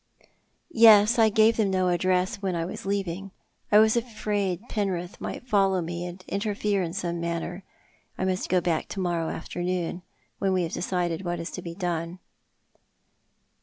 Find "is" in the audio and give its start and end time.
11.39-11.51